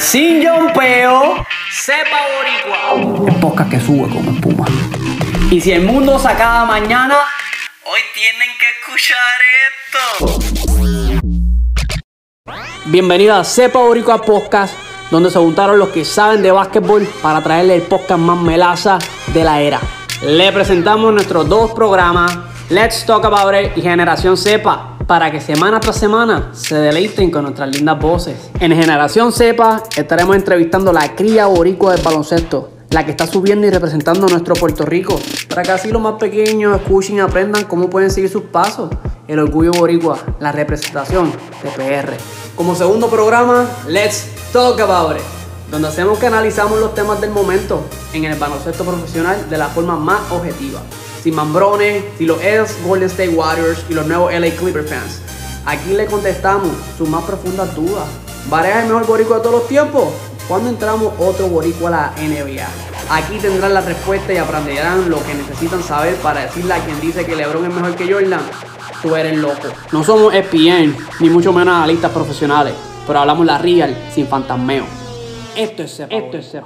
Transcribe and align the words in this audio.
sin 0.00 0.40
yompeo, 0.40 1.44
sepa 1.70 2.18
boricua. 2.34 3.28
El 3.28 3.34
podcast 3.36 3.70
que 3.70 3.80
sube 3.80 4.08
como 4.08 4.32
espuma. 4.32 4.64
Y 5.50 5.60
si 5.60 5.72
el 5.72 5.82
mundo 5.82 6.18
se 6.18 6.28
acaba 6.28 6.64
mañana, 6.64 7.16
hoy 7.84 8.00
tienen 8.14 8.48
que 8.58 8.66
escuchar 8.80 9.18
esto. 9.68 10.40
Bienvenido 12.86 13.34
a 13.36 13.44
Sepa 13.44 13.78
Boricua 13.80 14.22
Podcast, 14.22 14.74
donde 15.10 15.30
se 15.30 15.38
juntaron 15.38 15.78
los 15.78 15.90
que 15.90 16.04
saben 16.04 16.42
de 16.42 16.50
básquetbol 16.50 17.06
para 17.22 17.42
traerle 17.42 17.74
el 17.74 17.82
podcast 17.82 18.20
más 18.20 18.38
melaza 18.38 18.98
de 19.34 19.44
la 19.44 19.60
era. 19.60 19.80
Le 20.22 20.50
presentamos 20.50 21.12
nuestros 21.12 21.48
dos 21.48 21.72
programas, 21.72 22.36
Let's 22.70 23.04
Talk 23.04 23.24
About 23.24 23.54
It 23.54 23.76
y 23.76 23.82
Generación 23.82 24.36
Sepa, 24.36 24.89
para 25.10 25.32
que 25.32 25.40
semana 25.40 25.80
tras 25.80 25.96
semana 25.96 26.50
se 26.52 26.76
deleiten 26.76 27.32
con 27.32 27.42
nuestras 27.42 27.68
lindas 27.68 27.98
voces. 27.98 28.36
En 28.60 28.70
Generación 28.70 29.32
Sepa 29.32 29.82
estaremos 29.96 30.36
entrevistando 30.36 30.92
la 30.92 31.16
cría 31.16 31.48
boricua 31.48 31.94
del 31.94 32.04
baloncesto, 32.04 32.70
la 32.90 33.04
que 33.04 33.10
está 33.10 33.26
subiendo 33.26 33.66
y 33.66 33.70
representando 33.70 34.28
nuestro 34.28 34.54
Puerto 34.54 34.86
Rico, 34.86 35.18
para 35.48 35.62
que 35.62 35.72
así 35.72 35.90
los 35.90 36.00
más 36.00 36.14
pequeños 36.14 36.76
escuchen 36.76 37.16
y 37.16 37.18
aprendan 37.18 37.64
cómo 37.64 37.90
pueden 37.90 38.12
seguir 38.12 38.30
sus 38.30 38.44
pasos. 38.44 38.88
El 39.26 39.40
orgullo 39.40 39.72
boricua, 39.72 40.16
la 40.38 40.52
representación 40.52 41.32
de 41.32 41.70
PR. 41.70 42.12
Como 42.54 42.76
segundo 42.76 43.08
programa, 43.08 43.66
Let's 43.88 44.28
Talk 44.52 44.78
About 44.78 45.16
It, 45.16 45.24
donde 45.72 45.88
hacemos 45.88 46.20
que 46.20 46.28
analizamos 46.28 46.78
los 46.78 46.94
temas 46.94 47.20
del 47.20 47.30
momento 47.30 47.82
en 48.12 48.26
el 48.26 48.38
baloncesto 48.38 48.84
profesional 48.84 49.50
de 49.50 49.58
la 49.58 49.66
forma 49.66 49.96
más 49.96 50.20
objetiva. 50.30 50.80
Sin 51.22 51.34
mambrones, 51.34 52.04
sin 52.16 52.28
los 52.28 52.42
ex 52.42 52.76
Golden 52.84 53.08
State 53.08 53.30
Warriors 53.30 53.84
y 53.88 53.94
los 53.94 54.06
nuevos 54.06 54.32
LA 54.32 54.50
Clipper 54.50 54.84
fans. 54.84 55.20
Aquí 55.66 55.92
le 55.92 56.06
contestamos 56.06 56.70
sus 56.96 57.08
más 57.08 57.24
profundas 57.24 57.74
dudas. 57.76 58.08
¿Varela 58.48 58.78
es 58.78 58.84
el 58.84 58.92
mejor 58.92 59.06
boricua 59.06 59.36
de 59.36 59.42
todos 59.42 59.56
los 59.56 59.68
tiempos? 59.68 60.08
¿Cuándo 60.48 60.70
entramos 60.70 61.12
otro 61.18 61.48
boricua 61.48 61.88
a 61.88 61.90
la 61.90 62.12
NBA? 62.16 62.66
Aquí 63.10 63.38
tendrán 63.38 63.74
la 63.74 63.80
respuesta 63.80 64.32
y 64.32 64.38
aprenderán 64.38 65.10
lo 65.10 65.22
que 65.24 65.34
necesitan 65.34 65.82
saber 65.82 66.14
para 66.16 66.42
decirle 66.42 66.74
a 66.74 66.84
quien 66.84 67.00
dice 67.00 67.26
que 67.26 67.36
LeBron 67.36 67.66
es 67.66 67.74
mejor 67.74 67.94
que 67.94 68.10
Jordan. 68.10 68.40
Tú 69.02 69.14
eres 69.14 69.36
loco. 69.36 69.68
No 69.92 70.02
somos 70.04 70.32
ESPN, 70.34 70.96
ni 71.20 71.30
mucho 71.30 71.52
menos 71.52 71.74
analistas 71.74 72.10
profesionales, 72.12 72.74
pero 73.06 73.20
hablamos 73.20 73.46
la 73.46 73.58
real 73.58 73.96
sin 74.14 74.26
fantasmeo. 74.26 74.84
Esto 75.56 75.82
es 75.82 76.00
Esto 76.00 76.38
es. 76.38 76.56